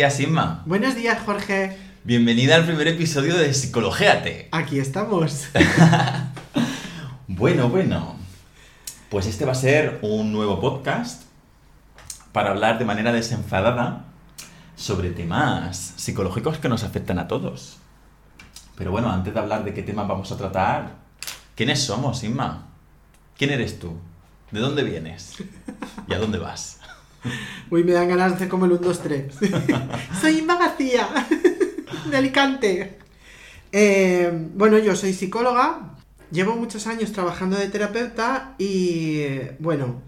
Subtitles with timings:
[0.00, 0.62] Buenos días, Inma.
[0.64, 1.76] Buenos días, Jorge.
[2.04, 4.48] Bienvenida al primer episodio de Psicologéate.
[4.50, 5.48] Aquí estamos.
[7.28, 8.16] bueno, bueno.
[9.10, 11.24] Pues este va a ser un nuevo podcast
[12.32, 14.06] para hablar de manera desenfadada
[14.74, 17.76] sobre temas psicológicos que nos afectan a todos.
[18.76, 20.94] Pero bueno, antes de hablar de qué temas vamos a tratar,
[21.54, 22.68] ¿quiénes somos, Inma?
[23.36, 23.98] ¿Quién eres tú?
[24.50, 25.34] ¿De dónde vienes?
[26.08, 26.79] ¿Y a dónde vas?
[27.70, 29.34] Uy, me dan ganas de hacer como el 1, 2, 3.
[30.20, 31.08] soy Inma García,
[32.10, 32.98] de Alicante.
[33.72, 35.96] Eh, bueno, yo soy psicóloga,
[36.30, 39.22] llevo muchos años trabajando de terapeuta y,
[39.58, 40.02] bueno,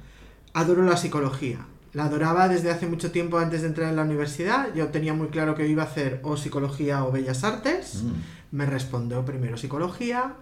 [0.55, 1.67] adoro la psicología.
[1.93, 4.73] La adoraba desde hace mucho tiempo antes de entrar en la universidad.
[4.75, 8.03] Yo tenía muy claro que iba a hacer o psicología o bellas artes.
[8.03, 8.57] Mm.
[8.57, 10.35] Me respondió primero psicología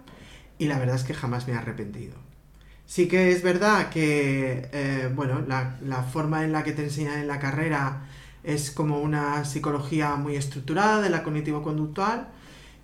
[0.57, 2.30] y la verdad es que jamás me he arrepentido.
[2.91, 7.19] Sí que es verdad que, eh, bueno, la, la, forma en la que te enseñan
[7.19, 8.05] en la carrera
[8.43, 12.27] es como una psicología muy estructurada de la cognitivo-conductual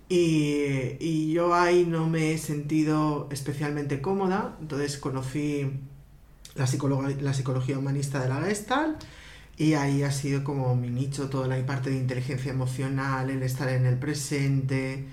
[0.08, 5.70] y, y, yo ahí no me he sentido especialmente cómoda, entonces conocí
[6.54, 6.66] la,
[7.20, 9.04] la psicología humanista de la Gestalt
[9.58, 13.68] y ahí ha sido como mi nicho, toda la parte de inteligencia emocional, el estar
[13.68, 15.04] en el presente,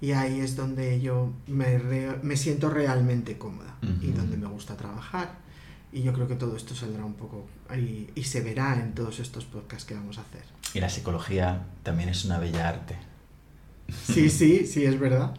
[0.00, 4.02] y ahí es donde yo me, re, me siento realmente cómoda uh -huh.
[4.02, 5.38] y donde me gusta trabajar.
[5.92, 9.18] Y yo creo que todo esto saldrá un poco y, y, se verá en todos
[9.18, 10.44] estos podcasts que vamos a hacer.
[10.72, 12.96] Y la psicología también es una bella arte.
[14.06, 15.34] Sí, sí, sí, es verdad.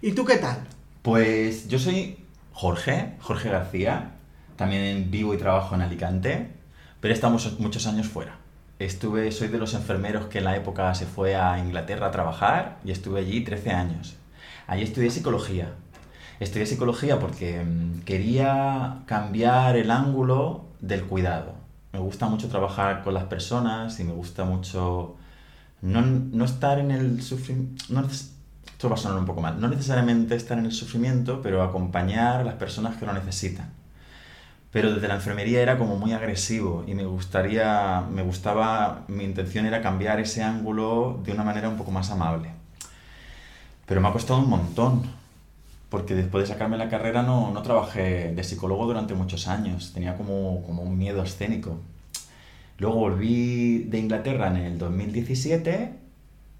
[0.00, 0.66] ¿Y tú qué tal?
[1.02, 2.18] Pues yo soy
[2.52, 4.12] Jorge, Jorge García.
[4.56, 6.48] También vivo y trabajo en Alicante,
[7.00, 8.38] pero estamos muchos años fuera.
[8.78, 12.78] Estuve, soy de los enfermeros que en la época se fue a Inglaterra a trabajar
[12.84, 14.16] y estuve allí 13 años.
[14.66, 15.74] Allí estudié psicología.
[16.40, 17.64] Estudié psicología porque
[18.04, 21.54] quería cambiar el ángulo del cuidado.
[21.92, 25.16] Me gusta mucho trabajar con las personas y me gusta mucho
[25.82, 27.84] no, no estar en el sufrimiento.
[27.90, 29.60] No, esto va a sonar un poco mal.
[29.60, 33.81] No necesariamente estar en el sufrimiento, pero acompañar a las personas que lo necesitan
[34.72, 39.66] pero desde la enfermería era como muy agresivo y me gustaría, me gustaba, mi intención
[39.66, 42.48] era cambiar ese ángulo de una manera un poco más amable.
[43.86, 45.02] Pero me ha costado un montón,
[45.90, 50.16] porque después de sacarme la carrera no, no trabajé de psicólogo durante muchos años, tenía
[50.16, 51.78] como, como un miedo escénico.
[52.78, 55.92] Luego volví de Inglaterra en el 2017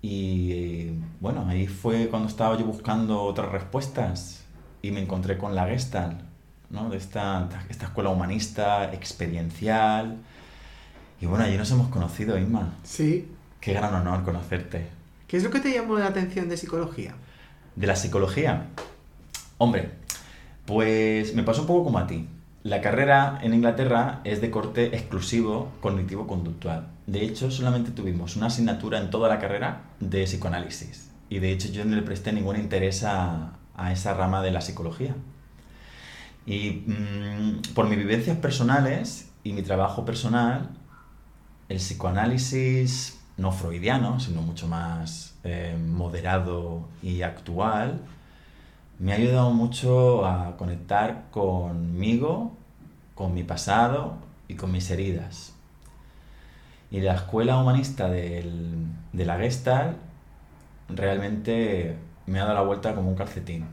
[0.03, 0.91] y
[1.21, 4.45] bueno, ahí fue cuando estaba yo buscando otras respuestas
[4.83, 6.32] y me encontré con la Gestalt,
[6.73, 6.91] ¿no?
[6.91, 10.17] de esta, esta escuela humanista, experiencial.
[11.21, 12.75] Y bueno, allí nos hemos conocido, Inma.
[12.83, 13.31] Sí.
[13.61, 14.89] Qué gran honor conocerte.
[15.29, 17.15] ¿Qué es lo que te llamó la atención de psicología?
[17.77, 18.67] De la psicología.
[19.59, 19.91] Hombre,
[20.67, 22.29] pues me pasó un poco como a ti.
[22.65, 26.89] La carrera en Inglaterra es de corte exclusivo cognitivo-conductual.
[27.07, 31.11] De hecho, solamente tuvimos una asignatura en toda la carrera de psicoanálisis.
[31.29, 34.61] Y de hecho yo no le presté ningún interés a, a esa rama de la
[34.61, 35.15] psicología.
[36.47, 40.71] Y mmm, por mis vivencias personales y mi trabajo personal,
[41.69, 48.01] el psicoanálisis no freudiano, sino mucho más eh, moderado y actual,
[48.99, 52.53] me ha ayudado mucho a conectar conmigo,
[53.15, 54.15] con mi pasado
[54.49, 55.55] y con mis heridas.
[56.91, 59.97] Y la escuela humanista del, de la Gestalt
[60.89, 63.67] realmente me ha dado la vuelta como un calcetín.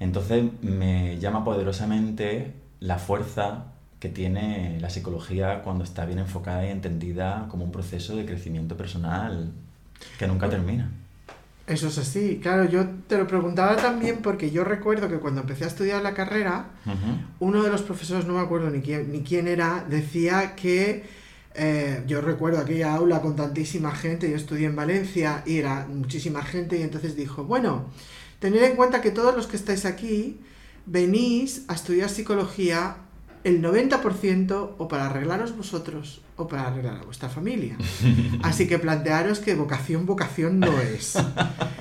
[0.00, 3.66] Entonces me llama poderosamente la fuerza
[4.00, 8.76] que tiene la psicología cuando está bien enfocada y entendida como un proceso de crecimiento
[8.76, 9.52] personal
[10.18, 10.90] que nunca termina.
[11.66, 15.64] Eso es así, claro, yo te lo preguntaba también porque yo recuerdo que cuando empecé
[15.64, 17.26] a estudiar la carrera, uh -huh.
[17.38, 21.04] uno de los profesores, no me acuerdo ni quién, ni quién era, decía que
[21.54, 26.42] eh, yo recuerdo aquella aula con tantísima gente, yo estudié en Valencia y era muchísima
[26.42, 27.86] gente y entonces dijo, bueno,
[28.40, 30.40] Tener en cuenta que todos los que estáis aquí
[30.86, 32.96] venís a estudiar psicología
[33.44, 37.76] el 90% o para arreglaros vosotros o para arreglar a vuestra familia.
[38.42, 41.14] Así que plantearos que vocación, vocación no es.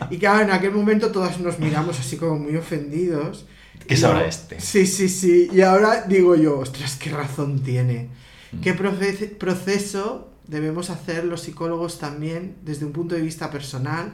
[0.09, 3.45] Y claro, en aquel momento todos nos miramos así como muy ofendidos.
[3.87, 4.59] ¿Qué sabrá este?
[4.59, 5.49] Sí, sí, sí.
[5.51, 8.09] Y ahora digo yo, ostras, qué razón tiene.
[8.61, 14.13] ¿Qué proceso debemos hacer los psicólogos también desde un punto de vista personal?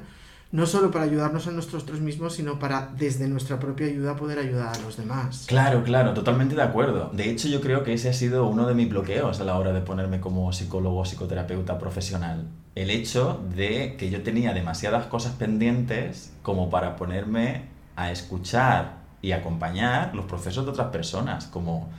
[0.56, 4.74] No solo para ayudarnos a nosotros mismos, sino para desde nuestra propia ayuda poder ayudar
[4.74, 5.44] a los demás.
[5.50, 7.10] Claro, claro, totalmente de acuerdo.
[7.12, 9.74] De hecho, yo creo que ese ha sido uno de mis bloqueos a la hora
[9.74, 12.48] de ponerme como psicólogo o psicoterapeuta profesional.
[12.74, 17.66] El hecho de que yo tenía demasiadas cosas pendientes como para ponerme
[17.98, 21.90] a escuchar y acompañar los procesos de otras personas, como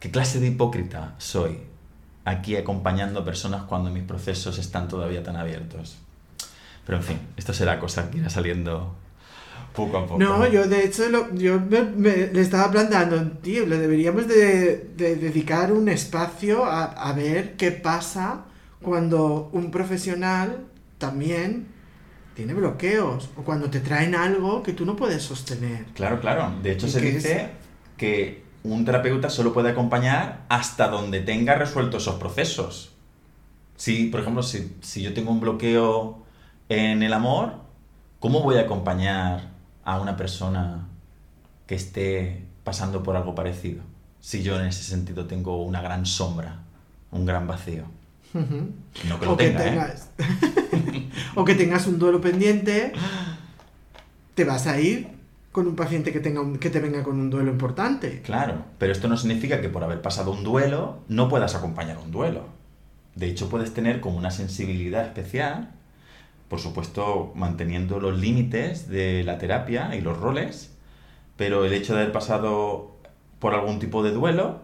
[0.00, 1.58] ¿qué clase de hipócrita soy?
[2.24, 5.96] aquí acompañando personas cuando mis procesos están todavía tan abiertos.
[6.88, 8.96] Pero en fin, esto será cosa que irá saliendo
[9.76, 10.18] poco a poco.
[10.18, 14.88] No, yo de hecho lo- yo me, me- le estaba planteando, tío, le deberíamos de,
[14.96, 18.46] de dedicar un espacio a, a ver qué pasa
[18.82, 20.64] cuando un profesional
[20.98, 21.66] también
[22.34, 25.84] tiene bloqueos o cuando te traen algo que tú no puedes sostener.
[25.94, 26.52] Claro, claro.
[26.62, 27.50] De hecho, ¿Y se dice
[27.96, 32.92] que un terapeuta solo puede acompañar hasta donde tenga resueltos esos procesos.
[33.76, 36.24] Si, por ejemplo, si, si yo tengo un bloqueo
[36.68, 37.52] en el amor,
[38.20, 39.50] ¿cómo voy a acompañar
[39.84, 40.86] a una persona
[41.66, 43.82] que esté pasando por algo parecido?
[44.20, 46.60] Si yo en ese sentido tengo una gran sombra,
[47.10, 47.84] un gran vacío.
[48.34, 49.70] No que lo o, que tenga, ¿eh?
[49.70, 50.10] tengas,
[51.34, 52.92] o que tengas un duelo pendiente,
[54.34, 55.08] te vas a ir
[55.52, 58.20] con un paciente que, tenga un- que te venga con un duelo importante.
[58.22, 62.10] Claro, pero esto no significa que por haber pasado un duelo no puedas acompañar un
[62.10, 62.44] duelo.
[63.14, 65.70] De hecho, puedes tener como una sensibilidad especial,
[66.48, 70.70] por supuesto manteniendo los límites de la terapia y los roles,
[71.36, 72.96] pero el hecho de haber pasado
[73.38, 74.62] por algún tipo de duelo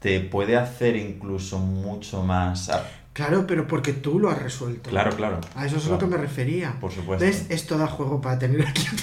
[0.00, 2.70] te puede hacer incluso mucho más...
[3.12, 4.90] Claro, pero porque tú lo has resuelto.
[4.90, 5.40] Claro, claro.
[5.54, 6.76] A eso es a lo que me refería.
[6.78, 7.24] Por supuesto.
[7.24, 7.46] ¿Ves?
[7.48, 8.86] Esto da juego para tener aquí.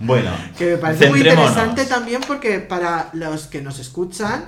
[0.00, 4.44] Bueno, Que me parece muy interesante también porque para los que nos escuchan,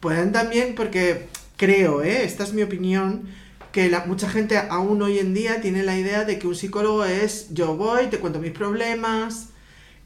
[0.00, 2.24] pueden también, porque creo, ¿eh?
[2.24, 3.28] esta es mi opinión,
[3.72, 7.04] que la, mucha gente aún hoy en día tiene la idea de que un psicólogo
[7.04, 9.50] es yo voy, te cuento mis problemas.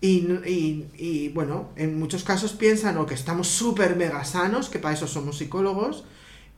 [0.02, 4.70] Y, no- y- y, bueno, en muchos casos piensan o que estamos súper mega sanos,
[4.70, 6.04] que para eso somos psicólogos,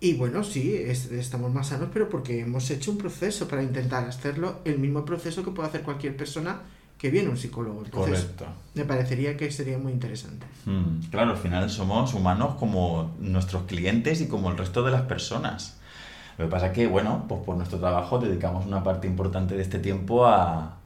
[0.00, 4.06] y bueno, sí, es- estamos más sanos, pero porque hemos hecho un proceso para intentar
[4.08, 6.60] hacerlo, el mismo proceso que puede hacer cualquier persona
[6.98, 7.82] que viene un psicólogo.
[7.84, 8.46] Entonces, Correcto.
[8.74, 10.46] me parecería que sería muy interesante.
[10.66, 15.02] Mm, Claro, al final somos humanos como nuestros clientes y como el resto de las
[15.02, 15.78] personas.
[16.38, 19.62] Lo que pasa es que, bueno, pues por nuestro trabajo dedicamos una parte importante de
[19.62, 20.76] este tiempo a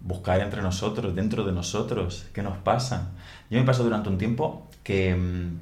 [0.00, 3.10] buscar entre nosotros, dentro de nosotros, qué nos pasa.
[3.50, 5.58] Yo me pasó durante un tiempo que mm,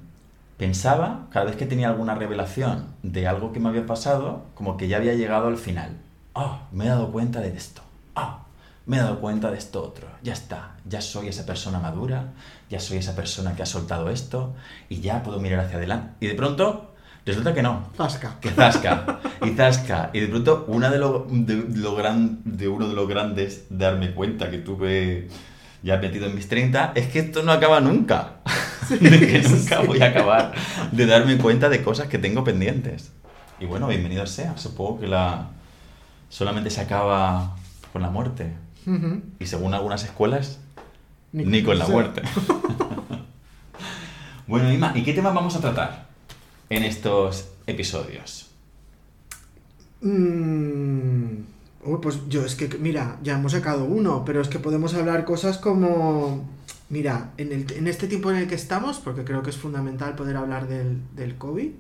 [0.59, 4.89] pensaba, cada vez que tenía alguna revelación de algo que me había pasado, como que
[4.89, 5.97] ya había llegado al final.
[6.35, 7.83] Ah, me he dado cuenta de esto.
[8.15, 8.41] Ah,
[8.87, 10.06] me he dado cuenta de esto otro.
[10.23, 12.33] Ya está, ya soy esa persona madura,
[12.71, 14.55] ya soy esa persona que ha soltado esto
[14.89, 16.15] y ya puedo mirar hacia adelante.
[16.21, 16.93] Y de pronto,
[17.29, 18.37] resulta que no, Zasca.
[18.41, 19.21] que zasca.
[19.45, 20.11] Y zasca.
[20.13, 24.13] Y de pronto una de lo, de, lo gran, de uno de los grandes darme
[24.13, 25.29] cuenta que tuve
[25.83, 28.37] ya metido en mis 30 es que esto no acaba nunca.
[28.89, 30.53] De que nunca voy a acabar
[30.93, 33.13] de darme cuenta de cosas que tengo pendientes.
[33.61, 34.57] Y bueno bienvenido sea.
[34.57, 35.49] Supongo que la
[36.29, 37.57] solamente se acaba
[37.93, 38.53] con la muerte.
[38.87, 39.21] Ujú.
[39.39, 40.61] y según algunas escuelas
[41.33, 41.93] ni, con la sí.
[41.93, 42.23] muerte.
[44.47, 46.08] Bueno Ima ¿y qué tema vamos a tratar
[46.70, 48.50] en estos episodios?
[50.00, 51.43] Mm,
[52.03, 55.59] pues yo es que, mira, ya hemos sacado uno, pero es que podemos hablar cosas
[55.59, 56.49] como,
[56.88, 60.14] mira, en, el, en este tiempo en el que estamos, porque creo que es fundamental
[60.14, 61.73] poder hablar del, del COVID,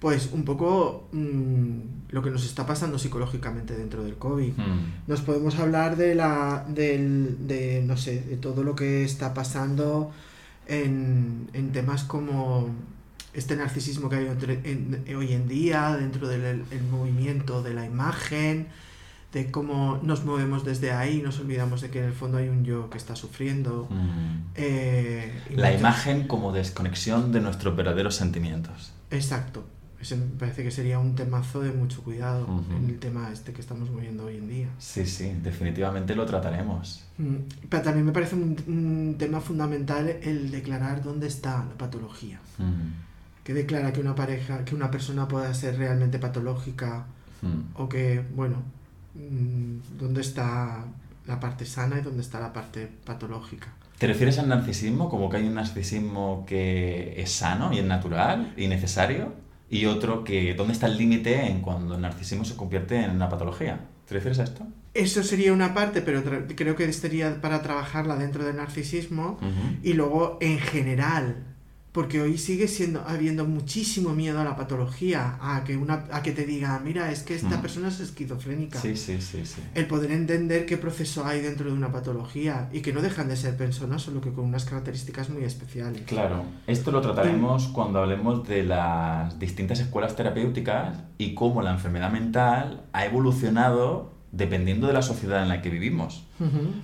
[0.00, 1.78] pues un poco mm,
[2.10, 4.52] lo que nos está pasando psicológicamente dentro del COVID.
[4.52, 5.08] Hmm.
[5.08, 10.12] Nos podemos hablar de la del, de no sé, de todo lo que está pasando
[10.68, 12.68] en, en temas como
[13.34, 17.84] este narcisismo que hay entre- en- hoy en día dentro del el- movimiento de la
[17.84, 18.68] imagen,
[19.32, 22.64] de cómo nos movemos desde ahí, nos olvidamos de que en el fondo hay un
[22.64, 23.86] yo que está sufriendo.
[23.90, 24.46] Mm.
[24.54, 28.92] Eh, y La imagen como desconexión de nuestros verdaderos sentimientos.
[29.10, 29.64] Exacto.
[30.00, 32.72] Ese me parece que sería un temazo de mucho cuidado Ujú.
[32.76, 34.68] en el tema este que estamos moviendo hoy en día.
[34.78, 37.04] Sí, sí, definitivamente lo trataremos.
[37.18, 37.34] Mm,
[37.68, 42.38] Pero también me parece un, un tema fundamental el declarar dónde está la patología.
[42.58, 43.07] Mm.
[43.48, 47.06] Que declara que una pareja, que una persona pueda ser realmente patológica
[47.42, 47.80] Mm.
[47.80, 48.56] o que, bueno,
[49.14, 50.84] mm, dónde está
[51.26, 53.68] la parte sana y dónde está la parte patológica.
[53.98, 58.54] ¿Te refieres al narcisismo como que hay un narcisismo que es sano y es natural
[58.56, 59.32] y necesario?
[59.70, 63.28] Y otro que, ¿dónde está el límite en cuando el narcisismo se convierte en una
[63.28, 63.80] patología?
[64.06, 64.66] ¿Te refieres a esto?
[64.94, 66.22] Eso sería una parte, pero
[66.56, 69.38] creo que sería para trabajarla dentro del narcisismo
[69.82, 71.36] y luego en general,
[71.92, 76.32] porque hoy sigue siendo habiendo muchísimo miedo a la patología, a que una a que
[76.32, 77.62] te diga, mira, es que esta Mm.
[77.62, 78.78] persona es esquizofrénica.
[78.80, 79.62] Sí, sí, sí, sí.
[79.74, 83.36] El poder entender qué proceso hay dentro de una patología y que no dejan de
[83.36, 86.02] ser personas, solo que con unas características muy especiales.
[86.06, 92.12] Claro, esto lo trataremos cuando hablemos de las distintas escuelas terapéuticas y cómo la enfermedad
[92.12, 96.26] mental ha evolucionado dependiendo de la sociedad en la que vivimos.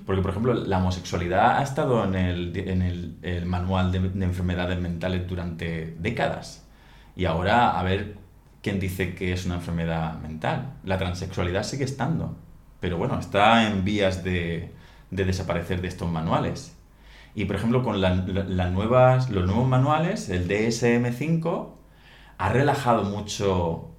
[0.05, 4.25] Porque, por ejemplo, la homosexualidad ha estado en el, en el, el manual de, de
[4.25, 6.65] enfermedades mentales durante décadas.
[7.15, 8.17] Y ahora a ver
[8.61, 10.73] quién dice que es una enfermedad mental.
[10.83, 12.35] La transexualidad sigue estando,
[12.79, 14.73] pero bueno, está en vías de,
[15.11, 16.75] de desaparecer de estos manuales.
[17.35, 21.69] Y por ejemplo, con la- nuevas, los nuevos manuales, el DSM5,
[22.37, 23.91] ha relajado mucho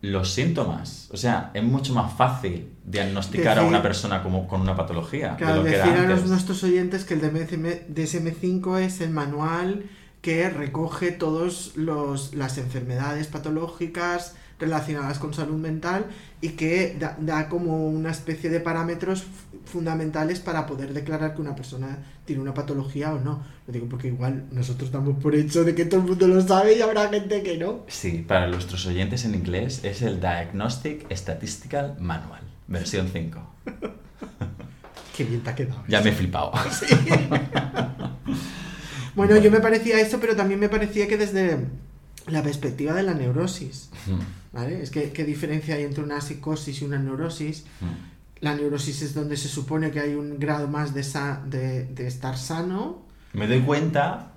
[0.00, 1.08] los síntomas.
[1.12, 5.32] O sea, es mucho más fácil diagnosticar a una persona como, con una patología.
[5.32, 9.00] de Claro, lo que decir era a los, nuestros oyentes que el DSM, DSM5 es
[9.00, 9.84] el manual
[10.20, 16.06] que recoge todas las enfermedades patológicas relacionadas con salud mental
[16.40, 19.24] y que da, da como una especie de parámetros
[19.64, 23.42] fundamentales para poder declarar que una persona tiene una patología o no.
[23.66, 26.76] Lo digo porque igual nosotros damos por hecho de que todo el mundo lo sabe
[26.76, 27.84] y habrá gente que no.
[27.88, 33.40] Sí, para nuestros oyentes en inglés es el Diagnostic Statistical Manual, versión 5.
[35.16, 35.82] Qué bien te ha quedado.
[35.88, 36.52] Ya me he flipado.
[39.18, 41.66] Bueno, yo me parecía eso, pero también me parecía que desde
[42.28, 43.90] la perspectiva de la neurosis,
[44.52, 44.82] ¿vale?
[44.82, 47.64] Es que qué diferencia hay entre una psicosis y una neurosis.
[48.40, 52.06] La neurosis es donde se supone que hay un grado más de, sa- de, de
[52.06, 53.02] estar sano.
[53.32, 54.32] Me doy cuenta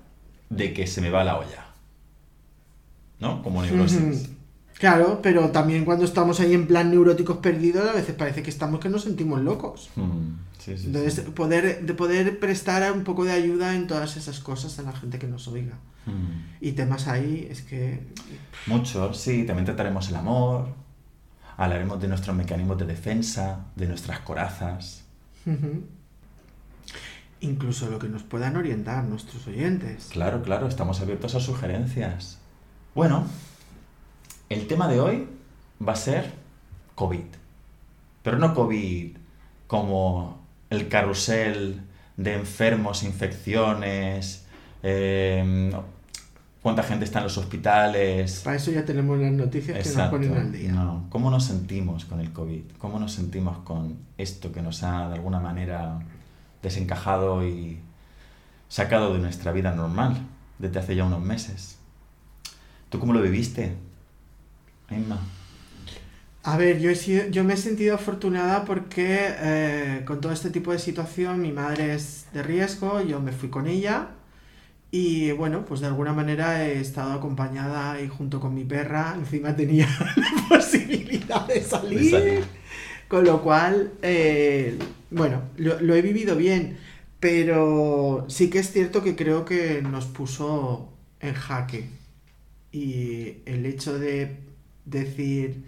[0.50, 1.66] de que se me va la olla.
[3.20, 3.42] ¿No?
[3.42, 4.28] Como neurosis.
[4.78, 8.80] Claro, pero también cuando estamos ahí en plan neuróticos perdidos, a veces parece que estamos
[8.80, 9.90] que nos sentimos locos.
[10.58, 11.30] Sí, sí, Entonces, sí.
[11.30, 15.20] poder, de poder prestar un poco de ayuda en todas esas cosas a la gente
[15.20, 15.74] que nos oiga.
[16.06, 16.56] Mm.
[16.60, 18.00] Y temas ahí, es que...
[18.66, 19.44] Mucho, sí.
[19.44, 20.68] También trataremos el amor.
[21.56, 25.04] Hablaremos de nuestros mecanismos de defensa, de nuestras corazas.
[27.40, 30.08] Incluso lo que nos puedan orientar nuestros oyentes.
[30.12, 32.38] Claro, claro, estamos abiertos a sugerencias.
[32.94, 33.26] Bueno,
[34.48, 35.28] el tema de hoy
[35.86, 36.32] va a ser
[36.94, 37.24] COVID.
[38.22, 39.16] Pero no COVID
[39.66, 41.82] como el carrusel
[42.16, 44.41] de enfermos, infecciones,
[44.82, 45.72] eh,
[46.62, 48.40] cuánta gente está en los hospitales.
[48.44, 50.16] Para eso ya tenemos las noticias que nos Exacto.
[50.16, 50.72] ponen al día.
[50.72, 52.62] No, ¿Cómo nos sentimos con el COVID?
[52.78, 55.98] ¿Cómo nos sentimos con esto que nos ha de alguna manera
[56.62, 57.78] desencajado y
[58.68, 60.16] sacado de nuestra vida normal
[60.58, 61.78] desde hace ya unos meses?
[62.88, 63.74] ¿Tú cómo lo viviste,
[64.90, 65.18] Emma?
[66.44, 70.50] A ver, yo, he sido- yo me he sentido afortunada porque eh, con todo este
[70.50, 74.08] tipo de situación mi madre es de riesgo, yo me fui con ella
[74.92, 79.56] y bueno, pues de alguna manera he estado acompañada y junto con mi perra, encima
[79.56, 82.44] tenía la posibilidad de salir, De salir.
[83.08, 84.78] con lo cual, eh,
[85.10, 86.78] bueno, lo, lo he vivido bien,
[87.20, 91.90] pero sí que es cierto que creo que nos puso en jaque
[92.72, 94.38] y el hecho de
[94.84, 95.64] decir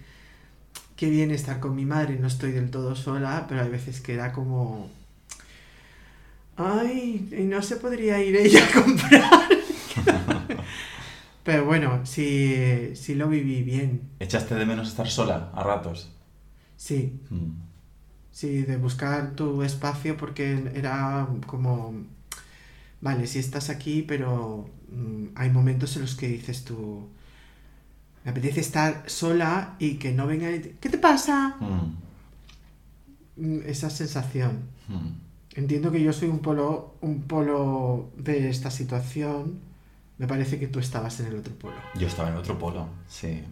[0.96, 4.14] qué bien estar con mi madre, no estoy del todo sola, pero hay veces que
[4.14, 4.90] era como...
[6.56, 9.48] Ay, y no se podría ir ella a comprar.
[11.42, 14.02] pero bueno, sí, sí lo viví bien.
[14.20, 16.10] ¿Echaste de menos estar sola a ratos?
[16.76, 17.50] Sí, Mm.
[18.30, 21.94] sí, de buscar tu espacio porque era como...
[23.00, 27.08] Vale, sí estás aquí, pero mm, hay momentos en los que dices tú...
[28.24, 30.50] Me apetece estar sola y que no venga...
[30.50, 31.56] y te- ¿Qué te pasa?
[31.60, 31.96] Mm.
[33.36, 34.62] Mm, Esa sensación.
[34.88, 35.23] Mm.
[35.54, 39.60] Entiendo que yo soy un polo, un polo de esta situación.
[40.18, 41.76] Me parece que tú estabas en el otro polo.
[41.94, 43.42] Yo estaba en otro polo, sí.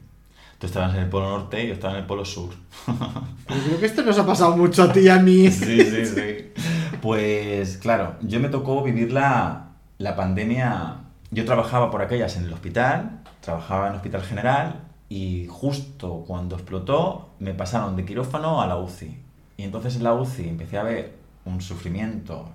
[0.59, 2.51] Tú estabas en el polo norte y yo estaba en el polo sur.
[2.87, 5.49] Pero creo que esto nos ha pasado mucho a ti y a mí.
[5.51, 6.53] Sí, sí, sí.
[7.01, 10.97] Pues claro, yo me tocó vivir la, la pandemia.
[11.31, 16.57] Yo trabajaba por aquellas en el hospital, trabajaba en el hospital general y justo cuando
[16.57, 19.19] explotó me pasaron de quirófano a la UCI.
[19.57, 22.51] Y entonces en la UCI empecé a ver un sufrimiento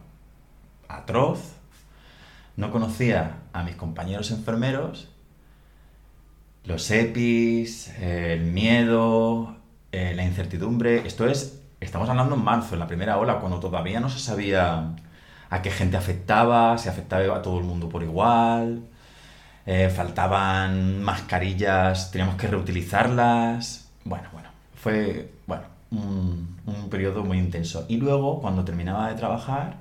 [0.87, 1.53] atroz.
[2.55, 5.09] No conocía a mis compañeros enfermeros.
[6.65, 9.55] Los EPIs, el miedo,
[9.91, 11.05] eh, la incertidumbre.
[11.07, 14.95] Esto es, estamos hablando en marzo, en la primera ola, cuando todavía no se sabía
[15.49, 18.83] a qué gente afectaba, si afectaba a todo el mundo por igual.
[19.65, 23.89] eh, faltaban mascarillas, teníamos que reutilizarlas.
[24.05, 25.31] Bueno, bueno, fue
[25.91, 27.85] un, un periodo muy intenso.
[27.87, 29.77] Y luego, cuando terminaba de trabajar,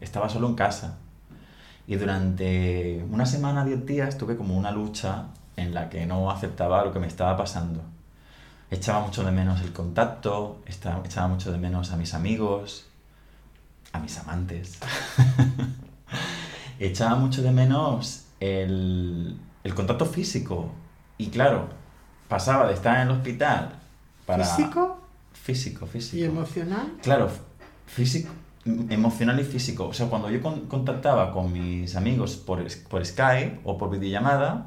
[0.00, 0.98] estaba solo en casa.
[1.86, 6.84] Y durante una semana, diez días, tuve como una lucha en la que no aceptaba
[6.84, 7.82] lo que me estaba pasando.
[8.70, 12.86] Echaba mucho de menos el contacto, echaba mucho de menos a mis amigos,
[13.92, 14.78] a mis amantes.
[16.78, 20.70] echaba mucho de menos el, el contacto físico.
[21.18, 21.68] Y claro,
[22.28, 23.72] pasaba de estar en el hospital
[24.24, 24.44] para...
[24.44, 24.99] ¿Físico
[25.42, 26.16] Físico, físico.
[26.18, 26.92] y emocional?
[27.02, 27.28] Claro,
[27.86, 28.30] físico,
[28.64, 29.88] emocional y físico.
[29.88, 34.66] O sea, cuando yo con- contactaba con mis amigos por, por Skype o por videollamada,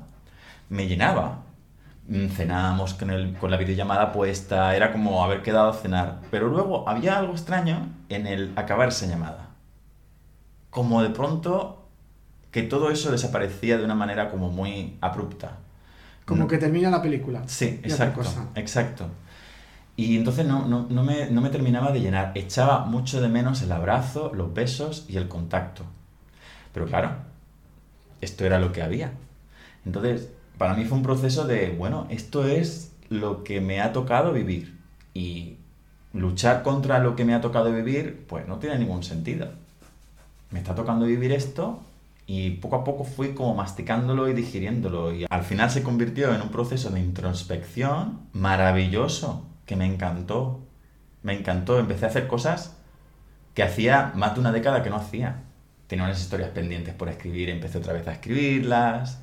[0.69, 1.43] me llenaba.
[2.07, 6.19] Mm, Cenábamos con, el, con la videollamada puesta, era como haber quedado a cenar.
[6.31, 9.49] Pero luego había algo extraño en el acabar esa llamada.
[10.69, 11.87] Como de pronto
[12.51, 15.57] que todo eso desaparecía de una manera como muy abrupta.
[16.25, 17.43] Como No- que termina la película.
[17.47, 18.47] Sí, exacto, cosa.
[18.55, 19.07] exacto.
[19.95, 22.31] Y entonces no, no, no me, no me terminaba de llenar.
[22.35, 25.83] Echaba mucho de menos el abrazo, los besos y el contacto.
[26.73, 27.11] Pero claro,
[28.21, 29.11] esto era lo que había.
[29.85, 34.33] Entonces, para mí fue un proceso de, bueno, esto es lo que me ha tocado
[34.33, 34.79] vivir.
[35.13, 35.57] Y
[36.13, 39.49] luchar contra lo que me ha tocado vivir, pues no tiene ningún sentido.
[40.51, 41.81] Me está tocando vivir esto
[42.25, 45.13] y poco a poco fui como masticándolo y digiriéndolo.
[45.13, 50.61] Y al final se convirtió en un proceso de introspección maravilloso, que me encantó.
[51.23, 51.79] Me encantó.
[51.79, 52.77] Empecé a hacer cosas
[53.53, 55.43] que hacía más de una década que no hacía.
[55.87, 59.19] Tenía unas historias pendientes por escribir, empecé otra vez a escribirlas.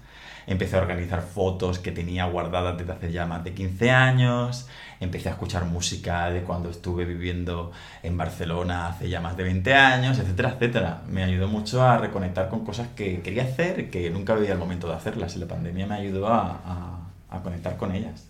[0.46, 4.68] Empecé a organizar fotos que tenía guardadas desde hace ya más de 15 años.
[4.98, 9.74] Empecé a escuchar música de cuando estuve viviendo en Barcelona hace ya más de 20
[9.74, 11.02] años, etcétera, etcétera.
[11.08, 14.88] Me ayudó mucho a reconectar con cosas que quería hacer que nunca veía el momento
[14.88, 15.36] de hacerlas.
[15.36, 16.96] Y la pandemia me ayudó a-
[17.30, 18.26] a conectar con ellas.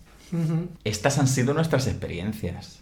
[0.83, 2.79] Estas han sido nuestras experiencias.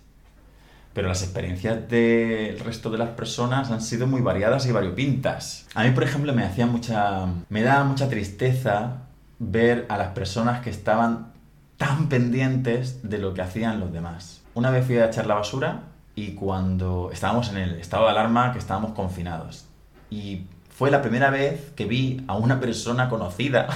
[0.93, 5.67] Pero las experiencias del resto de las personas han sido muy variadas y variopintas.
[5.75, 7.27] A mí, por ejemplo, me hacía mucha.
[7.49, 9.03] me daba mucha tristeza
[9.37, 11.31] ver a las personas que estaban
[11.77, 14.41] tan pendientes de lo que hacían los demás.
[14.53, 15.83] Una vez fui a echar la basura
[16.15, 19.65] y cuando estábamos en el estado de alarma que estábamos confinados.
[20.09, 20.43] Y
[20.75, 23.67] fue la primera vez que vi a una persona conocida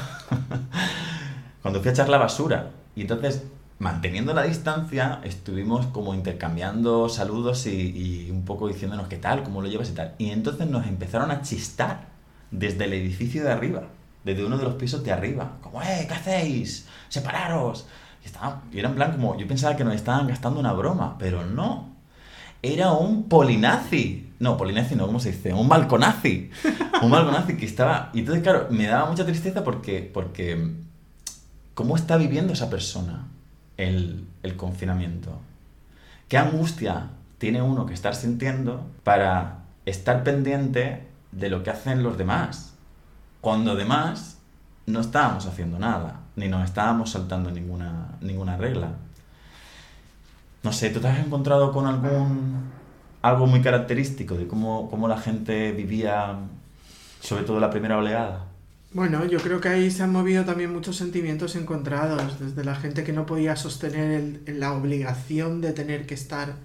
[1.62, 2.72] cuando fui a echar la basura.
[2.96, 3.44] Y entonces,
[3.84, 9.68] manteniendo la distancia, estuvimos como intercambiando saludos y, un poco diciéndonos qué tal, cómo lo
[9.68, 10.16] llevas y tal.
[10.18, 12.08] Y entonces nos empezaron a chistar
[12.50, 13.84] desde el edificio de arriba,
[14.24, 15.58] desde uno de los pisos de arriba.
[15.62, 16.88] Como, ¡eh, qué hacéis!
[17.10, 17.86] ¡Separaros!
[18.24, 21.18] Y, estaba, y era en plan como, yo pensaba que nos estaban gastando una broma,
[21.20, 21.90] pero no.
[22.62, 24.32] Era un polinazi.
[24.40, 25.54] No, polinazi no, ¿cómo se dice?
[25.54, 26.52] Un balconazi.
[27.02, 28.12] Un balconazi que estaba...
[28.14, 30.10] Y entonces, claro, me daba mucha tristeza porque...
[30.14, 30.72] porque
[31.74, 33.33] ¿Cómo está viviendo esa persona
[33.78, 35.40] el, confinamiento?
[36.28, 42.18] ¿Qué angustia tiene uno que estar sintiendo para estar pendiente de lo que hacen los
[42.18, 42.74] demás?
[43.42, 44.40] Cuando además
[44.86, 48.90] no estábamos haciendo nada, ni nos estábamos saltando ninguna, ninguna regla.
[50.64, 52.72] No sé, ¿tú te has encontrado con algún
[53.24, 56.36] algo muy característico de cómo, cómo la gente vivía,
[57.22, 58.46] sobre todo la primera oleada?
[58.94, 63.04] Bueno, yo creo que ahí se han movido también muchos sentimientos encontrados, desde la gente
[63.04, 64.12] que no podía sostener
[64.46, 66.58] el- la obligación de tener que estar,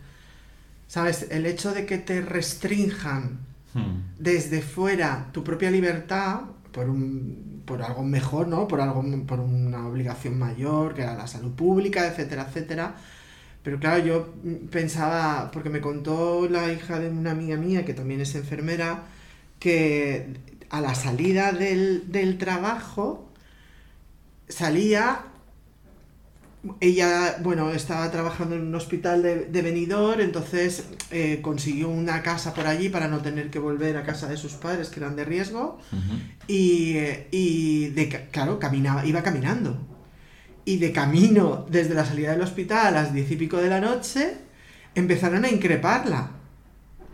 [0.88, 1.26] ¿sabes?
[1.30, 3.40] El hecho de que te restrinjan
[3.74, 4.00] Hmm.
[4.18, 6.40] desde fuera tu propia libertad
[6.72, 8.68] por un por algo mejor, ¿no?
[8.68, 12.96] Por algo por una obligación mayor, que era la salud pública, etcétera, etcétera.
[13.62, 14.34] Pero claro, yo
[14.70, 19.04] pensaba, porque me contó la hija de una amiga mía, que también es enfermera,
[19.58, 20.36] que
[20.70, 23.28] a la salida del, del trabajo
[24.48, 25.24] salía
[26.80, 32.52] ella, bueno, estaba trabajando en un hospital de, de Benidorm, entonces eh, consiguió una casa
[32.52, 35.24] por allí para no tener que volver a casa de sus padres, que eran de
[35.24, 35.78] riesgo,
[36.46, 39.78] y, eh, y de, claro, caminaba, iba caminando.
[40.64, 43.80] Y de camino, desde la salida del hospital a las diez y pico de la
[43.80, 44.34] noche,
[44.94, 46.32] empezaron a increparla.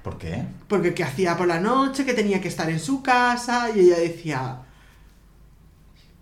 [0.05, 0.45] ¿Por qué?
[0.69, 3.99] Porque qué hacía por la noche, que tenía que estar en su casa, y ella
[3.99, 4.59] decía,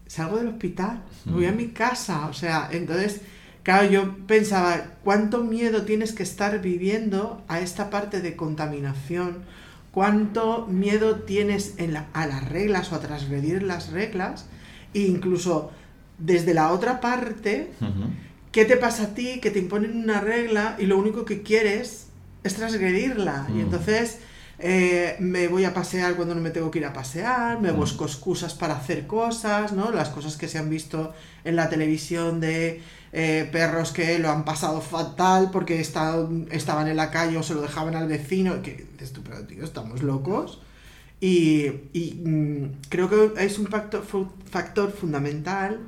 [0.07, 2.27] salgo del hospital, me voy a mi casa.
[2.29, 3.21] O sea, entonces,
[3.63, 9.39] claro, yo pensaba, ¿cuánto miedo tienes que estar viviendo a esta parte de contaminación?
[9.91, 14.47] ¿Cuánto miedo tienes en la- a las reglas o a transgredir las reglas?
[14.95, 15.71] E incluso
[16.19, 17.73] desde la otra parte.
[18.53, 22.09] ¿qué te pasa a ti que te imponen una regla y lo único que quieres
[22.45, 23.47] es transgredirla?
[23.51, 23.61] Y Mm.
[23.61, 24.19] entonces
[24.65, 27.77] eh, me voy a pasear cuando no me tengo que ir a pasear, me Mm.
[27.77, 29.91] busco excusas para hacer cosas, ¿no?
[29.91, 31.13] Las cosas que se han visto
[31.45, 32.81] en la televisión de
[33.15, 37.53] eh, perros que lo han pasado fatal porque está- estaban en la calle o se
[37.55, 40.61] lo dejaban al vecino, que dices tú, pero tío, estamos locos.
[41.21, 44.03] Y, y, mm, creo que es un factor,
[44.51, 45.81] factor fundamental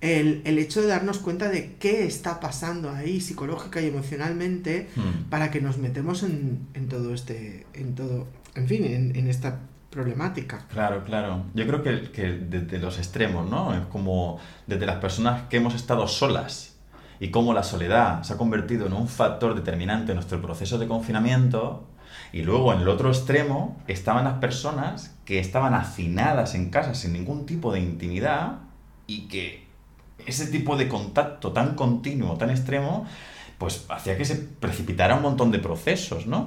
[0.00, 5.28] el, el hecho de darnos cuenta de qué está pasando ahí psicológica y emocionalmente Hmm.
[5.30, 9.60] para que nos metemos en, en todo este, en todo, en fin, en, en esta
[9.90, 10.66] problemática.
[10.70, 11.44] Claro, claro.
[11.54, 13.74] Yo creo que, que desde los extremos, ¿no?
[13.74, 16.76] Es como desde las personas que hemos estado solas
[17.18, 20.86] y cómo la soledad se ha convertido en un factor determinante en nuestro proceso de
[20.86, 21.88] confinamiento.
[22.32, 27.12] Y luego en el otro extremo estaban las personas que estaban hacinadas en casa sin
[27.14, 28.58] ningún tipo de intimidad
[29.06, 29.65] y que
[30.26, 33.06] ese tipo de contacto tan continuo, tan extremo,
[33.58, 36.44] pues hacía que se precipitara un montón de procesos, ¿no?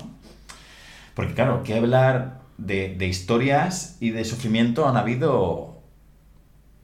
[1.13, 5.81] Porque claro, que hablar de, de historias y de sufrimiento han habido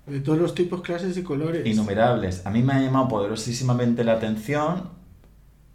[0.08, 1.64] De todos los tipos, clases y colores.
[1.64, 2.46] innumerables.
[2.46, 4.90] A mí me ha llamado poderosísimamente la atención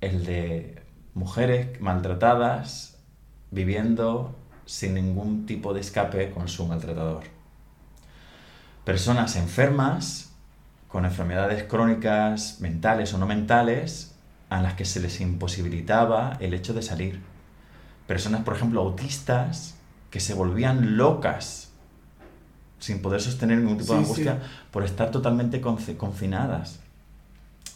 [0.00, 0.82] el de
[1.14, 2.98] mujeres maltratadas
[3.50, 7.24] viviendo sin ningún tipo de escape con su maltratador.
[8.84, 10.29] Personas enfermas,
[10.90, 14.14] con enfermedades crónicas, mentales o no mentales,
[14.48, 17.20] a las que se les imposibilitaba el hecho de salir.
[18.06, 19.76] Personas, por ejemplo, autistas,
[20.10, 21.68] que se volvían locas
[22.80, 24.48] sin poder sostener ningún tipo de angustia sí.
[24.72, 26.80] por estar totalmente confi- confinadas.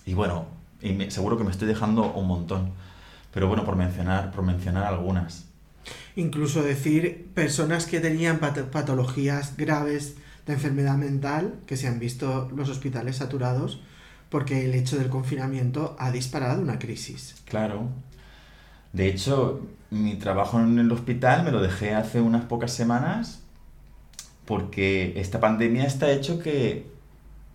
[0.07, 0.47] Y bueno,
[0.81, 2.73] y me- seguro que me estoy dejando un montón.
[3.33, 5.45] Pero bueno, por mencionar, por mencionar algunas.
[6.17, 12.51] Incluso decir personas que tenían pat- patologías graves de enfermedad mental, que se han visto
[12.55, 13.81] los hospitales saturados,
[14.29, 17.37] porque el hecho del confinamiento ha disparado una crisis.
[17.45, 17.89] Claro.
[18.93, 23.41] De hecho, mi trabajo en el hospital me lo dejé hace unas pocas semanas
[24.45, 26.87] porque esta pandemia está hecho que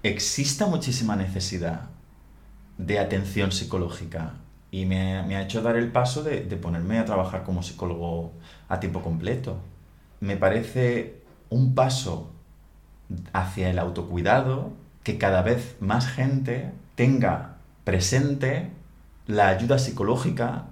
[0.04, 1.90] exista muchísima necesidad
[2.78, 4.34] de atención psicológica
[4.72, 8.32] y me, me ha hecho dar el paso de, de ponerme a trabajar como psicólogo
[8.68, 9.58] a tiempo completo.
[10.20, 12.32] Me parece un paso
[13.34, 18.72] hacia el autocuidado que cada vez más gente tenga presente
[19.26, 20.66] la ayuda psicológica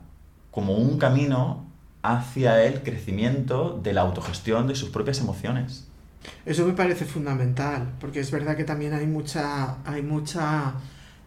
[0.52, 1.66] como un camino
[2.02, 5.88] hacia el crecimiento de la autogestión de sus propias emociones.
[6.46, 10.74] Eso me parece fundamental, porque es verdad que también hay mucha, hay mucha,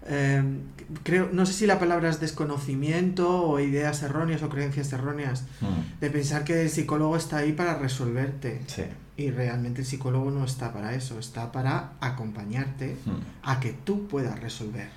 [0.07, 0.43] eh,
[1.03, 6.01] creo, no sé si la palabra es desconocimiento o ideas erróneas o creencias erróneas, Mm,
[6.01, 8.61] de pensar que el psicólogo está ahí para resolverte.
[8.67, 8.83] Sí.
[9.17, 13.11] Y realmente el psicólogo no está para eso, está para acompañarte Mm.
[13.43, 14.89] a que tú puedas resolver.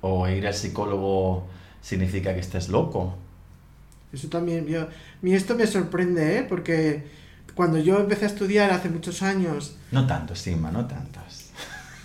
[0.00, 1.46] O ir al psicólogo
[1.80, 3.16] significa que estés loco.
[4.12, 4.88] Eso también, yo, a
[5.22, 6.42] mí esto me sorprende, ¿eh?
[6.48, 7.04] Porque
[7.54, 11.37] cuando yo empecé a estudiar hace muchos años, No tantos, Sima, no tantos.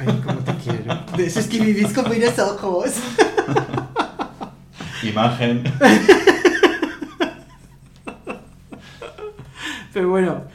[0.07, 0.99] Ay, cómo te quiero.
[1.17, 2.93] De eso es que vivís con buenos ojos.
[5.03, 5.63] Imagen.
[9.93, 10.45] Pero bueno,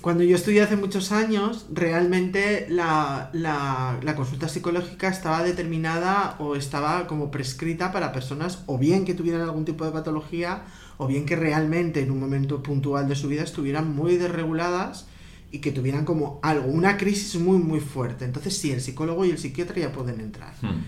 [0.00, 6.56] cuando yo estudié hace muchos años, realmente la, la, la consulta psicológica estaba determinada o
[6.56, 10.64] estaba como prescrita para personas o bien que tuvieran algún tipo de patología
[10.98, 15.06] o bien que realmente en un momento puntual de su vida estuvieran muy desreguladas
[15.54, 18.24] y que tuvieran como algo, una crisis muy muy fuerte.
[18.24, 20.54] Entonces sí, el psicólogo y el psiquiatra ya pueden entrar.
[20.62, 20.82] Mm.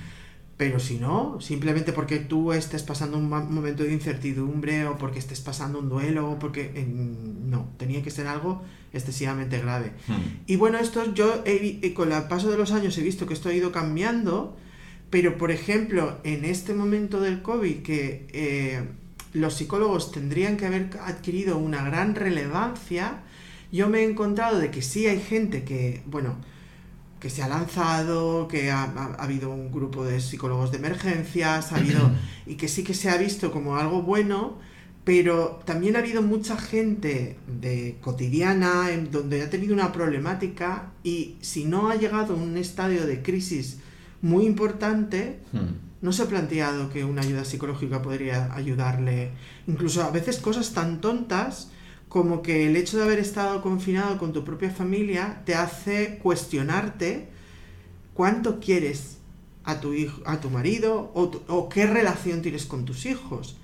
[0.56, 5.40] Pero si no, simplemente porque tú estés pasando un momento de incertidumbre o porque estés
[5.40, 6.72] pasando un duelo o porque...
[6.74, 9.92] eh, no, tenía que ser algo excesivamente grave.
[10.08, 10.12] Mm.
[10.46, 13.34] Y bueno, esto yo he eh, con el paso de los años he visto que
[13.34, 14.56] esto ha ido cambiando,
[15.10, 18.82] pero por ejemplo, en este momento del COVID que eh,
[19.32, 23.22] los psicólogos tendrían que haber adquirido una gran relevancia,
[23.72, 26.36] yo me he encontrado de que sí hay gente que, bueno,
[27.20, 31.72] que se ha lanzado, que ha, ha- ha habido un grupo de psicólogos de emergencias,
[31.72, 32.10] ha habido,
[32.46, 34.58] y que sí que se ha visto como algo bueno,
[35.04, 41.36] pero también ha habido mucha gente de cotidiana en donde ha tenido una problemática y
[41.40, 43.78] si no ha llegado a un estadio de crisis
[44.20, 45.58] muy importante, Mm.
[46.02, 49.30] no se ha planteado que una ayuda psicológica podría ayudarle.
[49.68, 51.70] Incluso a veces cosas tan tontas
[52.08, 57.28] como que el hecho de haber estado confinado con tu propia familia te hace cuestionarte
[58.14, 59.18] cuánto quieres
[59.64, 63.56] a tu hijo, a tu marido o, o qué relación tienes con tus hijos.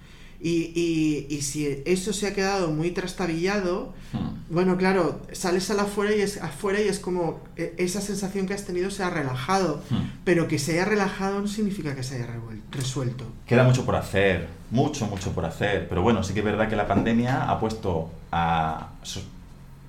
[0.45, 4.53] Y, y- y si eso se ha quedado muy trastabillado, Mm.
[4.55, 8.47] bueno, claro, sales a la afuera y es afuera y es como eh, esa sensación
[8.47, 9.83] que has tenido se ha relajado.
[9.89, 9.97] Mm.
[10.25, 12.27] Pero que se haya relajado no significa que se haya
[12.73, 13.25] resuelto.
[13.47, 15.89] Queda mucho por hacer, mucho, mucho por hacer.
[15.89, 18.91] Pero bueno, sí que es verdad que la pandemia ha puesto a,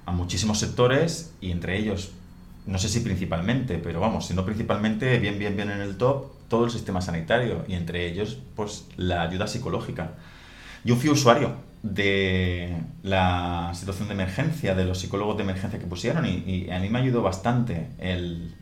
[0.05, 2.11] a muchísimos sectores y entre ellos,
[2.67, 6.27] no sé si principalmente, pero vamos, si no principalmente, bien, bien, bien en el top,
[6.47, 10.11] todo el sistema sanitario y entre ellos, pues la ayuda psicológica.
[10.83, 16.25] Yo fui usuario de la situación de emergencia, de los psicólogos de emergencia que pusieron
[16.25, 18.53] y, a mí me ayudó bastante el,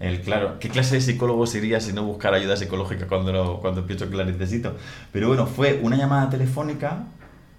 [0.00, 3.86] el, claro, ¿qué clase de psicólogo sería si no buscar ayuda psicológica cuando, lo- cuando
[3.86, 4.76] pienso que la necesito?
[5.12, 7.04] Pero bueno, fue una llamada telefónica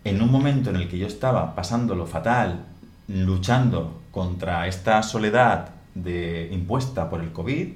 [0.04, 2.66] en un momento en el que yo estaba pasándolo fatal,
[3.08, 7.68] luchando contra esta soledad de, impuesta por el COVID.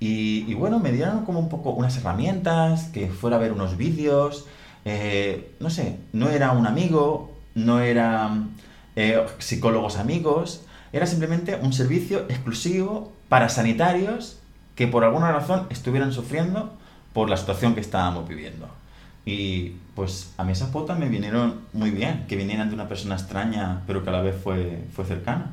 [0.00, 3.76] Y, y bueno, me dieron como un poco unas herramientas, que fuera a ver unos
[3.76, 4.46] vídeos,
[4.84, 8.50] eh, no sé, no era un amigo, no eran
[8.96, 14.38] eh, psicólogos amigos, era simplemente un servicio exclusivo para sanitarios
[14.74, 16.72] que por alguna razón estuvieran sufriendo
[17.12, 18.68] por la situación que estábamos viviendo.
[19.24, 23.16] Y pues a mí esas potas me vinieron muy bien, que vinieran de una persona
[23.16, 25.50] extraña, pero que a la vez fue, fue cercana.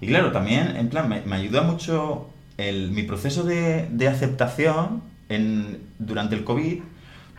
[0.00, 5.02] Y claro, también, en plan, me, me ayuda mucho el, mi proceso de, de aceptación
[5.28, 6.82] en, durante el COVID,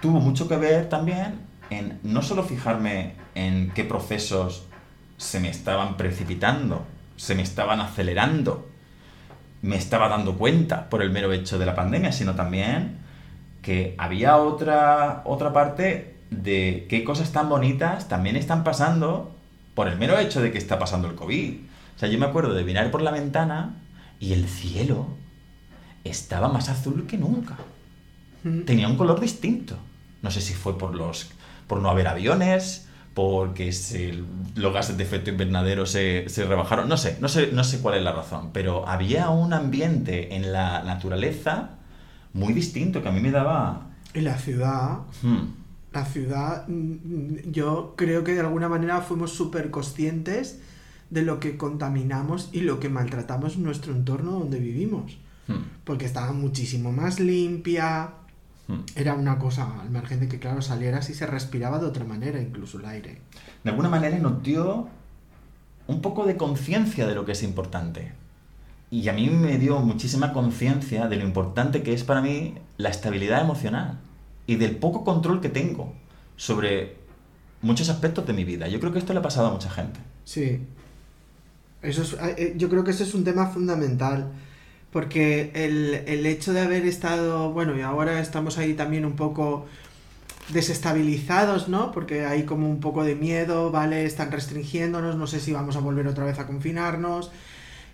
[0.02, 4.66] tuvo mucho que ver también en no solo fijarme en qué procesos
[5.18, 6.86] se me estaban precipitando,
[7.18, 8.70] se me estaban acelerando,
[9.62, 12.98] me estaba dando cuenta por el mero hecho de la pandemia, sino también
[13.62, 19.36] que había otra, otra parte de qué cosas tan bonitas también están pasando
[19.76, 21.56] por el mero hecho de que está pasando el COVID.
[21.96, 23.76] O sea, yo me acuerdo de mirar por la ventana
[24.20, 25.08] y el cielo
[26.04, 27.58] estaba más azul que nunca.
[28.66, 29.78] Tenía un color distinto.
[30.22, 31.32] No sé si fue por los
[31.68, 34.24] por no haber aviones, porque se,
[34.56, 36.90] los gases de efecto invernadero se, se, rebajaron.
[36.90, 40.52] No sé, no sé, no sé cuál es la razón, pero había un ambiente en
[40.52, 41.72] la naturaleza
[42.34, 43.88] muy distinto que a mí me daba.
[44.14, 45.00] Y la ciudad.
[45.22, 45.54] Hmm.
[45.92, 50.62] La ciudad, mm, yo creo que de alguna manera fuimos súper conscientes
[51.10, 55.18] de lo que contaminamos y lo que maltratamos en nuestro entorno donde vivimos.
[55.48, 55.64] Hmm.
[55.84, 58.14] Porque estaba muchísimo más limpia.
[58.70, 58.82] Hmm.
[58.96, 62.40] Era una cosa al margen de que, claro, salieras y se respiraba de otra manera,
[62.40, 63.20] incluso el aire.
[63.64, 64.88] De alguna manera nos dio
[65.88, 68.12] un poco de conciencia de lo que es importante.
[68.92, 72.90] Y a mí me dio muchísima conciencia de lo importante que es para mí la
[72.90, 73.98] estabilidad emocional
[74.46, 75.94] y del poco control que tengo
[76.38, 76.96] sobre
[77.64, 78.68] muchos aspectos de mi vida.
[78.68, 80.00] Yo creo que esto le ha pasado a mucha gente.
[80.26, 80.62] Sí.
[81.82, 84.32] Eso es, eh, yo creo que ese es un tema fundamental.
[84.92, 89.68] Porque el, el hecho de haber estado, bueno, y ahora estamos ahí también un poco
[90.50, 91.92] desestabilizados, ¿no?
[91.92, 94.06] Porque hay como un poco de miedo, ¿vale?
[94.06, 97.32] Están restringiéndonos, no sé si vamos a volver otra vez a confinarnos.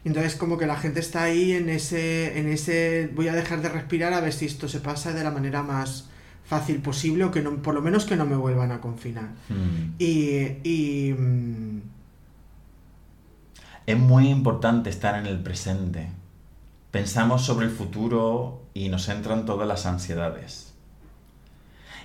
[0.06, 3.70] Entonces como que la gente está ahí en ese, en ese, voy a dejar de
[3.70, 6.10] respirar a ver si esto se pasa de la manera más
[6.46, 9.30] fácil posible o que no, por lo menos que no me vuelvan a confinar.
[9.50, 9.96] Hmm.
[9.98, 11.82] Y, y mm,
[13.88, 16.10] Es muy importante estar en el presente.
[16.96, 20.74] Pensamos sobre el futuro y nos entran todas las ansiedades.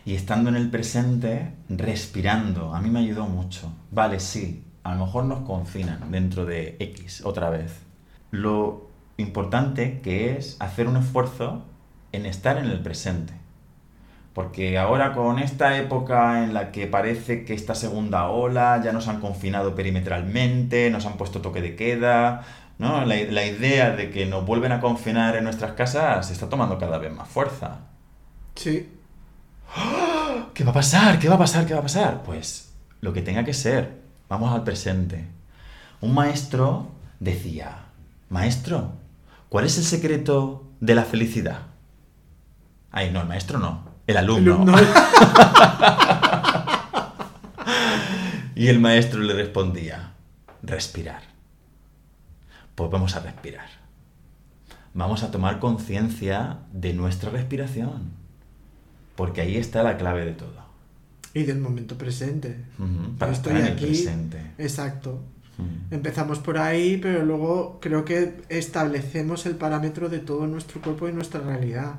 [0.04, 3.72] Y estando en el presente, respirando, a mí me ayudó mucho.
[3.92, 7.72] Vale, sí, a lo mejor nos confinan dentro de X otra vez.
[8.32, 11.62] Lo importante que es hacer un esfuerzo
[12.10, 13.32] en estar en el presente.
[14.34, 19.06] Porque ahora con esta época en la que parece que esta segunda ola ya nos
[19.06, 22.44] han confinado perimetralmente, nos han puesto toque de queda,
[22.80, 23.04] ¿no?
[23.04, 26.98] La, la idea de que nos vuelven a confinar en nuestras casas está tomando cada
[26.98, 27.80] vez más fuerza.
[28.56, 28.96] sí,
[30.54, 31.18] ¿Qué va a pasar?
[31.20, 31.64] ¿Qué va a pasar?
[31.66, 32.22] ¿Qué va a pasar?
[32.24, 34.00] Pues lo que tenga que ser.
[34.28, 35.28] Vamos al presente.
[36.00, 36.88] Un maestro
[37.20, 37.84] decía,
[38.30, 38.92] maestro,
[39.48, 41.60] ¿cuál es el secreto de la felicidad?
[42.90, 44.54] Ay, no, el maestro no, el alumno.
[44.54, 44.76] alumno.
[48.56, 50.12] Y el maestro le respondía,
[50.62, 51.22] respirar.
[52.80, 53.66] Pues vamos a respirar.
[54.94, 58.10] Vamos a tomar conciencia de nuestra respiración.
[59.16, 60.60] Porque ahí está la clave de todo.
[61.34, 62.56] y del momento presente.
[63.18, 63.84] Para Yo estoy estar en el aquí.
[63.86, 64.38] presente.
[64.56, 65.20] Exacto.
[65.90, 71.12] Empezamos por ahí, pero luego creo que establecemos el parámetro de todo nuestro cuerpo y
[71.12, 71.96] nuestra realidad.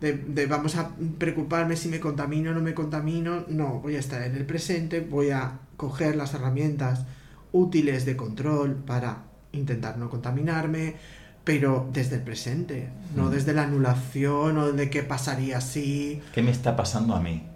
[0.00, 3.44] De, de vamos a preocuparme si me contamino o no me contamino.
[3.48, 7.04] No, voy a estar en el presente, voy a coger las herramientas
[7.52, 10.96] útiles de control para intentar no contaminarme,
[11.44, 13.30] pero desde el presente, no Mm.
[13.30, 16.20] desde la anulación o de qué pasaría si.
[16.34, 17.46] ¿Qué me está pasando a mí?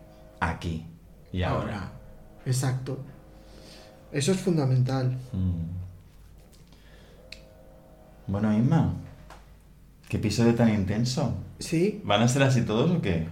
[0.40, 0.86] Aquí
[1.32, 1.92] y ahora.
[2.46, 2.98] Exacto.
[4.10, 5.18] Eso es fundamental.
[5.32, 5.82] Mm.
[8.26, 8.94] Bueno, Isma,
[10.08, 11.34] ¿qué episodio tan intenso?
[11.58, 13.26] Sí, ¿Van a ser así todos o qué?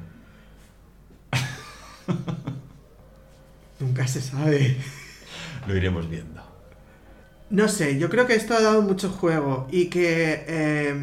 [3.81, 4.77] nunca se sabe.
[5.67, 6.43] Lo iremos viendo.
[7.51, 10.95] No sé, yo creo que esto ha dado mucho juego y que eh,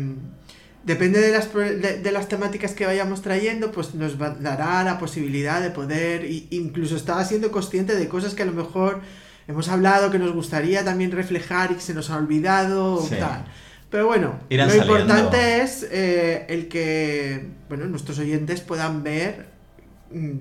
[0.85, 5.61] depende de las, de, de las temáticas que vayamos trayendo, pues nos dará la posibilidad
[5.61, 9.01] de poder, y- incluso estaba siendo consciente de cosas que a lo mejor
[9.49, 13.45] hemos hablado, que nos gustaría también reflejar y que se nos ha olvidado o tal.
[13.89, 15.01] Pero bueno, Irán lo saliendo.
[15.01, 19.47] importante es eh, el que bueno, nuestros oyentes puedan ver
[20.11, 20.31] mm,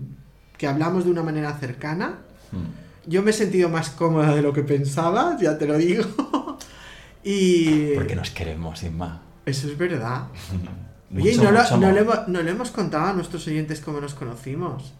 [0.57, 2.19] que hablamos de una manera cercana.
[2.53, 2.86] Mm.
[3.07, 6.05] Yo me he sentido más cómoda de lo que pensaba, ya te lo digo.
[7.25, 9.23] y Porque nos queremos, Isma.
[9.45, 10.25] eso es verdad.
[11.14, 14.01] Oye, Mucho, no, lo, no le hemos, no le hemos contado a nuestros oyentes cómo
[14.01, 14.92] nos conocimos.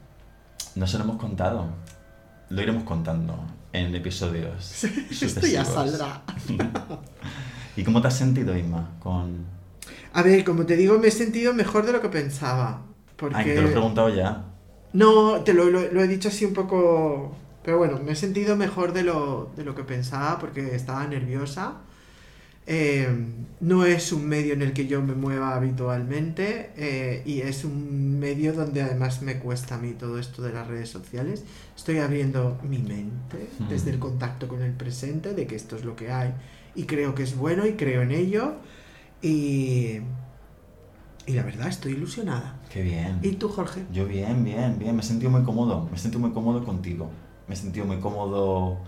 [0.77, 1.67] No se lo hemos contado.
[2.49, 3.37] Lo iremos contando
[3.73, 4.85] en episodios.
[5.11, 6.23] Esto ya saldrá.
[7.77, 8.91] ¿Y cómo te has sentido, Isma?
[9.01, 9.45] Con...
[10.13, 12.83] A ver, como te digo, me he sentido mejor de lo que pensaba.
[13.17, 13.37] Porque...
[13.37, 14.45] Ay, te lo he preguntado ya.
[14.93, 17.37] No, te lo, lo- lo he dicho así un poco...
[17.67, 21.75] Pero bueno, me he sentido mejor de lo, de lo que pensaba porque estaba nerviosa.
[22.69, 23.09] Eh,
[23.61, 28.19] no es un medio en el que yo me mueva habitualmente eh, y es un
[28.19, 31.45] medio donde además me cuesta a mí todo esto de las redes sociales.
[31.77, 33.69] Estoy abriendo mi mente Mm.
[33.69, 36.35] desde el contacto con el presente de que esto es lo que hay
[36.75, 38.55] y creo que es bueno y creo en ello
[39.23, 40.01] y,
[41.27, 42.61] y la verdad estoy ilusionada.
[42.73, 43.19] Qué bien.
[43.23, 43.83] ¿Y tú, Jorge?
[43.93, 44.95] Yo bien, bien, bien.
[44.97, 45.89] Me he sentido muy cómodo.
[45.91, 47.11] Me he sentido muy cómodo contigo.
[47.49, 48.79] Me he sentido muy cómodo